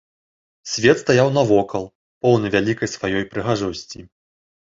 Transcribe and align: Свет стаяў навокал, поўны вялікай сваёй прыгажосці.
Свет 0.71 1.01
стаяў 1.01 1.29
навокал, 1.37 1.85
поўны 2.25 2.47
вялікай 2.55 2.89
сваёй 2.95 3.23
прыгажосці. 3.35 3.99